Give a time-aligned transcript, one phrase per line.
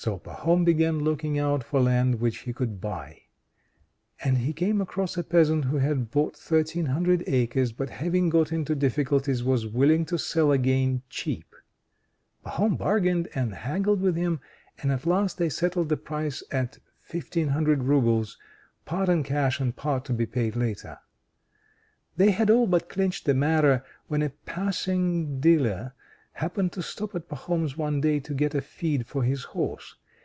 [0.00, 3.22] So Pahom began looking out for land which he could buy;
[4.22, 8.52] and he came across a peasant who had bought thirteen hundred acres, but having got
[8.52, 11.52] into difficulties was willing to sell again cheap.
[12.46, 14.38] Pahom bargained and haggled with him,
[14.80, 16.78] and at last they settled the price at
[17.10, 18.38] 1,500 roubles,
[18.84, 21.00] part in cash and part to be paid later.
[22.16, 25.94] They had all but clinched the matter, when a passing dealer
[26.38, 29.96] happened to stop at Pahom's one day to get a feed for his horse.